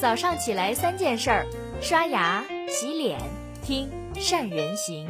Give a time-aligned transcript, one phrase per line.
[0.00, 1.46] 早上起来三件事儿：
[1.82, 3.20] 刷牙、洗脸、
[3.62, 5.06] 听善人行。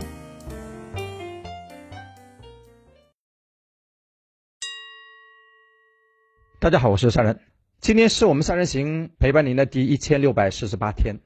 [6.58, 7.38] 大家好，我是善人。
[7.80, 11.20] 今天是我们善人行陪伴您的第一千六百四十八天。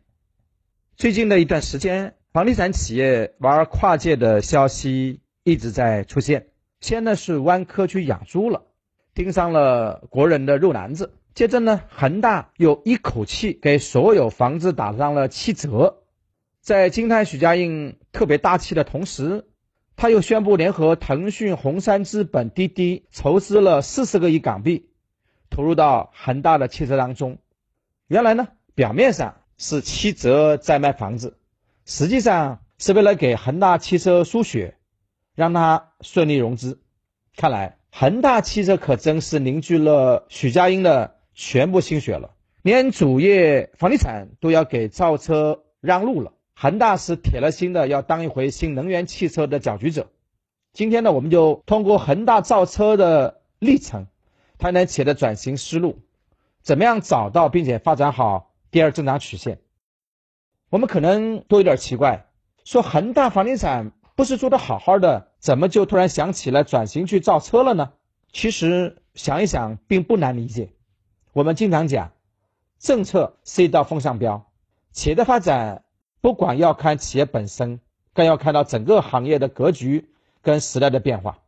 [0.95, 6.49] 最近的一段时间，房地产企业玩跨界的消息一直在出现。
[6.83, 8.67] 先呢是湾科去养猪了，
[9.15, 11.15] 盯上了国人的肉篮子。
[11.35, 16.03] 接着呢，恒大又一口气给所有房子打上了七折。
[16.61, 19.45] 在惊叹许家印特别大气的同时，
[19.97, 24.89] 他又宣布联合腾讯、红杉资本、滴滴筹资了四十个亿港币。
[25.51, 27.39] 投入到恒大的汽车当中，
[28.09, 31.37] 原来呢，表面上是七折在卖房子，
[31.85, 34.77] 实际上是为了给恒大汽车输血，
[35.35, 36.81] 让他顺利融资。
[37.37, 42.31] 看来恒大汽车可真是凝聚了许家印的全部心血了，
[42.63, 46.33] 连主业房地产都要给造车让路了。
[46.55, 50.09] 恒大是铁了心的要当一回新能源汽车的搅局者。
[50.73, 54.07] 今天呢，我们就通过恒大造车的历程。
[54.57, 55.99] 台南企业的转型思路，
[56.63, 59.59] 怎么样找到并且发展好第二增长曲线？
[60.71, 62.27] 我们可能都有点奇怪，
[62.65, 67.93] 说恒大房地产不是做的好好的，怎么就突然想起来转型去造车了呢？
[68.33, 70.71] 其实想一想，并不难理解。
[71.35, 72.13] 我们经常讲，
[72.79, 74.47] 政策是一道风向标，
[74.93, 75.83] 企业的发展
[76.21, 77.81] 不管要看企业本身，
[78.13, 80.11] 更要看到整个行业的格局
[80.43, 81.41] 跟时代的变化。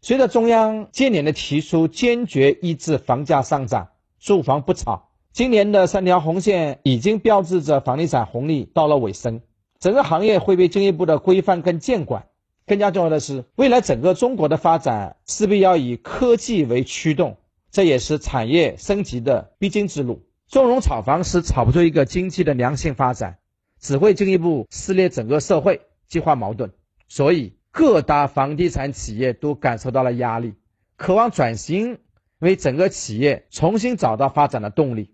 [0.00, 9.42] 随着中央接连的提出坚决抑制房价上涨、住房不炒，今年的三条红线已经标志着房地产红利到了尾声，
[9.78, 12.24] 整个行业会被进一步的规范跟监管。
[12.66, 17.36] 更加重要的是，未来整个中国的发展势必要以科技为驱动，
[17.74, 20.24] 这也是产业升级的必经之路。
[20.46, 23.36] 纵容炒房是炒不出一个经济的良性发展，
[23.80, 26.72] 只会进一步撕裂整个社会，激化矛盾。
[27.08, 27.58] 所以。
[27.76, 30.54] 各大房地产企业都感受到了压力，
[30.96, 31.98] 渴望转型，
[32.38, 35.12] 为整个企业重新找到发展的动力。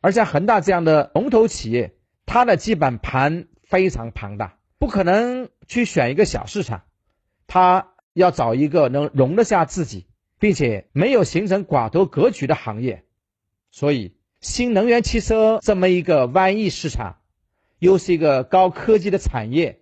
[0.00, 6.84] 而像恒大这样的龙头企业，它的基本盘非常庞大，不可能去选一个小市场，
[7.48, 10.06] 它要找一个能容得下自己，
[10.38, 13.04] 并且没有形成寡头格局的行业。
[13.70, 17.18] 所以，新能源汽车这么一个万亿市场，
[17.78, 19.80] 又是一个高科技的产业，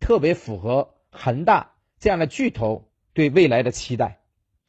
[0.00, 0.90] 特别符合。
[1.16, 4.18] 恒大这样的巨头对未来的期待，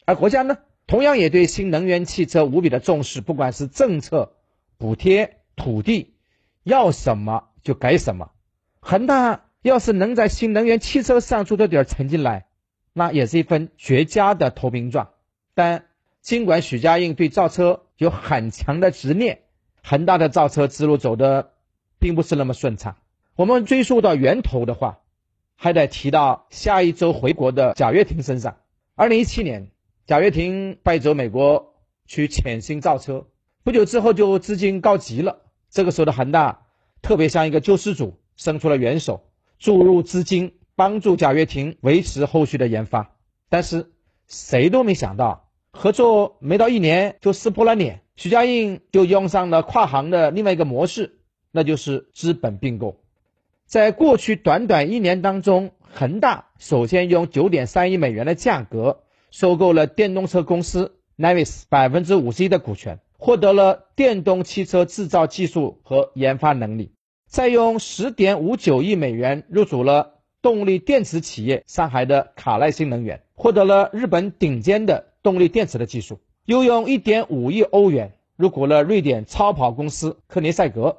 [0.06, 4.36] 而国家呢，同样也对新能源汽车无比的重视，不管是政策、
[4.78, 6.14] 补贴、土地，
[6.62, 8.30] 要什么就给什么。
[8.80, 12.46] 恒大要是能在新能源汽车上做出点成绩来，
[12.94, 15.10] 那也是一份绝佳的投名状。
[15.56, 15.86] 但
[16.22, 19.40] 尽管许家印对造车有很强的执念，
[19.84, 21.54] 恒大的造车之路走的
[21.98, 22.98] 并不是那么顺畅。
[23.36, 25.00] 我们追溯到源头的话。
[25.58, 28.58] 还得提到下一周回国的贾跃亭身上。
[28.94, 29.72] 二零一七年，
[30.06, 33.28] 贾跃亭败走美国去潜心造车，
[33.64, 35.44] 不久之后就资金告急了。
[35.70, 36.68] 这个时候的恒大
[37.02, 43.16] 特别像一个救世主，伸出了援手，注入资金帮助贾跃亭维持后续的研发。
[43.48, 43.94] 但是
[44.28, 45.45] 谁都没想到，
[45.78, 51.20] 合作没到一年就撕破了脸，许家印就用上了跨行的另外一个模式，
[51.52, 52.98] 那就是资本并购。
[53.66, 66.92] 在过去短短一年当中，恒大首先用九点三亿美元的价格收购了电动车公司 Navis 百分之五十一的股权，获得了电动汽车制造技术和研发能力；
[67.28, 80.98] 再用十点五九亿美元入主了动力电池企业上海的卡耐新能源，获得了日本顶尖的动力电池的技术；又用一点五亿欧元入股了瑞典超跑公司科尼赛格，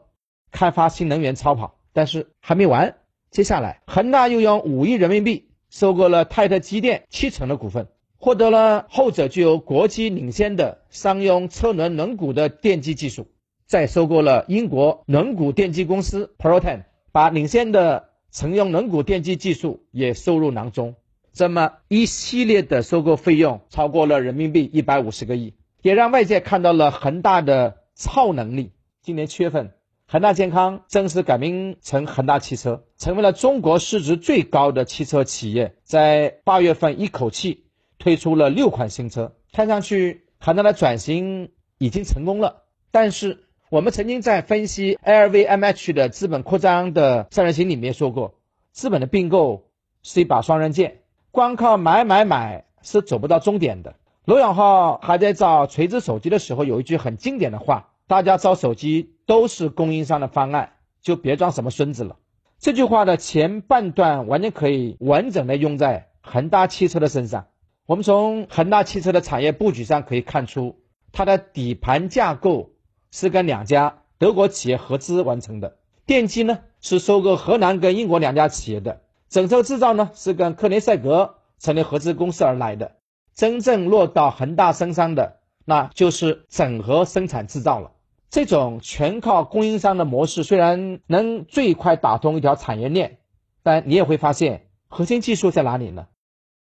[0.50, 1.78] 开发新能源超跑。
[1.92, 2.96] 但是还没完，
[3.30, 7.86] 接下来恒大又用五亿人民币收购了泰特机电七成的股份，
[8.18, 13.28] 获得了后者具有国际领先的商用车轮轮毂的电机技术，
[13.64, 16.82] 再收购了英国轮毂电机公司 Proton，
[17.12, 20.96] 把领先的乘用轮毂电机技术也收入囊中。
[21.36, 25.52] 这么一系列的收购费用超过了人民币一百五十个亿，
[25.82, 28.72] 也让外界看到了恒大的超能力。
[29.02, 29.74] 今年七月份。
[30.08, 35.74] 恒大健康正式改名成恒大汽车，成为了中国市值最高的汽车企业。
[35.82, 37.66] 在八月份，一口气
[37.98, 42.62] 推出了六款新车，看上去恒大的转型已经成功了。
[42.92, 48.38] 但是，我们曾经在分析 LVMH 的资本扩张的三人行里面说过，
[48.70, 49.68] 资本的并购
[50.04, 51.00] 是一把双刃剑，
[51.36, 53.94] 光靠买买买是走不到终点的。
[54.24, 59.12] 罗永浩还在造锤子手机的时候，有一句很经典的话：大家造手机。
[59.26, 62.14] 都是供应商的方案，就别装什么孙子了。
[62.60, 67.46] 这句话的前半段完全可以完整的用在恒大汽车的身上。
[67.86, 70.78] 我们从恒大汽车的产业布局上可以看出，
[71.10, 72.70] 它的底盘架构
[73.10, 82.96] 是跟两家德国企业合资完成的，电机呢是收购荷兰跟英国两家企业的，整车制造呢是跟克雷塞格成立合资公司而来的。
[83.34, 87.92] 真正落到恒大身上的，那就是整合生产制造了。
[88.30, 93.18] 这种全靠供应商的模式，虽然能最快打通一条产业链，
[93.62, 96.06] 但你也会发现核心技术在哪里呢？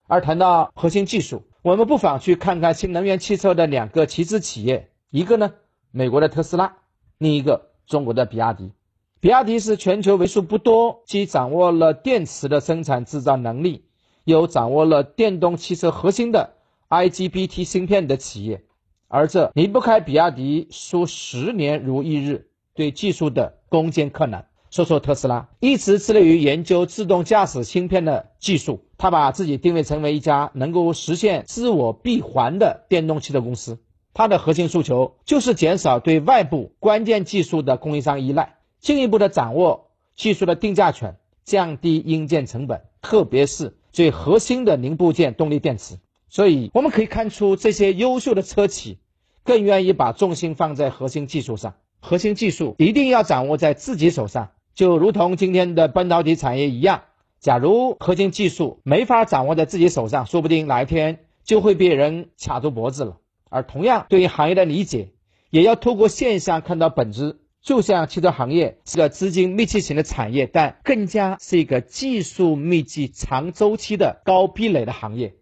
[0.06, 5.54] 而谈到核心技术，我们不妨去看看新能源汽车的两个集资企业，一个呢，
[5.90, 6.76] 美国的特斯拉，
[7.18, 8.72] 另一个中国的比亚迪。
[9.20, 13.82] 比亚迪是全球为数不多既掌握了电池的生产制造能力，
[14.22, 16.54] 又掌握了电动汽车核心的
[16.88, 18.62] IGBT 芯片的企业，
[19.08, 24.46] 而这离不开比亚迪数十年如一日对技术的攻坚克难。
[24.70, 28.84] 说说特斯拉，一直致力于研究自动驾驶芯片的技术。
[28.98, 33.80] 他把自己定位成为一家能够实现自我闭环的电动汽车公司。
[34.14, 45.98] 它的核心诉求就是减少对外部关键技术的供应商依赖，进一步的掌握技术的定价权，降低硬件成本，特别是最核心的零部件动力电池。
[46.28, 48.98] 所以我们可以看出，这些优秀的车企
[49.44, 51.74] 更愿意把重心放在核心技术上。
[52.00, 54.50] 核心技术一定要掌握在自己手上。
[54.74, 57.02] 就如同今天的半导体产业一样，
[57.40, 63.16] 假如核心技术没法掌握在自己手上，说不定哪一天就会被人卡住脖子了。
[63.50, 65.08] 而同样，对于行业的理解，
[65.50, 67.38] 也要透过现象看到本质。
[67.62, 75.34] 就像汽车行业是个资金密集型的产业，但更加是一个技术密集、长周期的高壁垒的行业。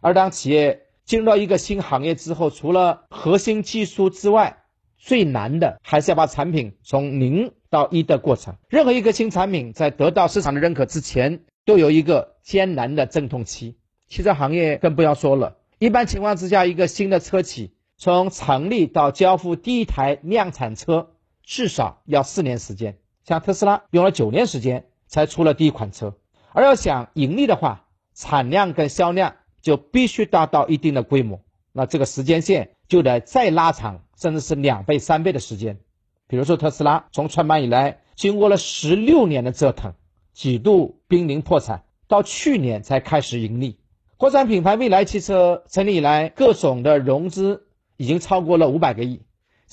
[0.00, 4.58] 而当企业进入到一个新行业之后，除了核心技术之外，
[4.98, 7.52] 最难的还是要把产品从零。
[7.72, 13.78] 到一的过程，任何一个新产品在得到市场的认可之前，都有一个艰难的阵痛期。
[14.08, 21.12] 汽车行业更不要说了，一般情况之下，一个新的车企从成立到交付第一台量产车，
[21.54, 22.96] 至少要四年时间。
[23.24, 26.14] 像特斯拉用了九年时间才出了第一款车，
[26.54, 27.84] 而要想盈利的话，
[28.14, 35.78] 产量跟销量就必须达到一定的规模，那这个时间线就得再拉长，甚至是两倍、三倍的时间。
[36.26, 39.92] 比如说，特斯拉从创办以来，经过了十六年的折腾，
[40.32, 43.78] 几度濒临破产，到去年才开始盈利。
[44.16, 47.66] 国产品牌蔚来汽车成立以来，各种的融资
[47.98, 49.20] 已经超过了五百个亿，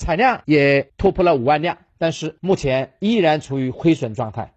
[0.00, 4.54] 产量也突破了五万辆，但是目前依然处于亏损状态。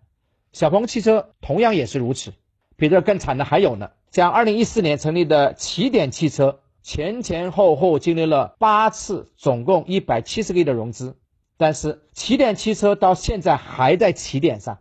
[0.53, 2.31] 小鹏汽车同样也是如此。
[2.77, 11.17] 比这更惨的还有呢，像二零一四年成立的起点汽车，前前后后经历了八次，总共一百七十个亿的融资。
[11.57, 14.79] 但是起点汽车到现在还在起点上。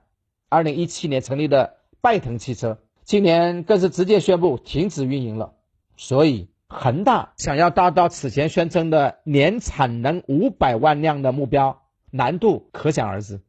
[0.49, 5.55] 二零一七年成立的拜腾汽车，今年更是直接宣布停止运营了。
[5.97, 13.41] 所以恒大想要达到此前宣称的年产能五百万辆的目标，难度可想而知。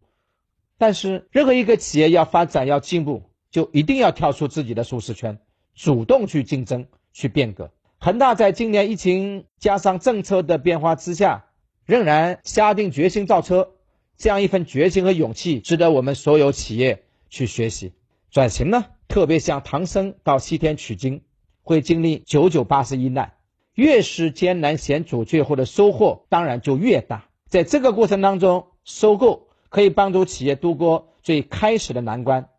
[0.78, 5.40] 但是任何一个企业要发展要进步，就一定要跳出自己的舒适圈，
[5.74, 7.72] 主动去竞争去变革。
[8.00, 11.46] 恒大在今年疫情加上政策的变化之下。
[11.86, 13.72] 仍然下定决心造车，
[14.16, 17.92] 这样一份决心和勇气，值得我们所有企业去学习。
[18.32, 21.24] 转型呢，特别像唐僧到西天取经，
[21.64, 23.34] 会经历九九八十一难，
[23.74, 27.26] 越是艰难险阻，最后的收获当然就越大。
[27.48, 32.50] 在这个过程当中，收购可以帮助企业度过最开始的难关。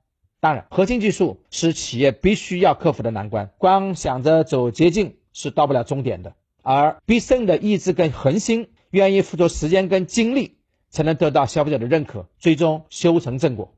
[0.41, 8.71] 当然，核心技术是企业必须要克服的难关，光想着走捷径是到不了终点的，而必胜的意志跟恒心。
[8.91, 10.57] 愿意付出时间跟精力，
[10.89, 13.75] 才能得到消费者的认可，最终修成正果。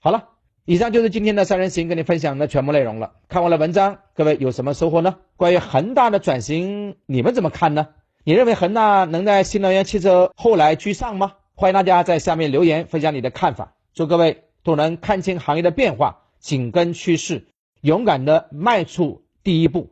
[0.00, 0.30] 好了，
[0.68, 3.14] 以上就是今天的三人行跟你分享的全部内容了。
[3.30, 5.16] 看完了文章，各位有什么收获呢？
[5.38, 7.88] 关于恒大的转型，你们怎么看呢？
[8.22, 11.36] 你认为恒大能在新能源汽车后来居上吗？
[11.54, 13.76] 欢迎大家在下面留言分享你的看法。
[13.94, 17.46] 祝各位都能看清行业的变化，紧跟趋势，
[17.80, 19.88] 勇敢的迈出第一步。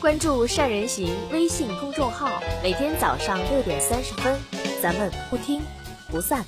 [0.00, 4.38] 关注善人行微信公众号，每天早上六点三十分，
[4.80, 5.62] 咱们不听
[6.08, 6.44] 不散。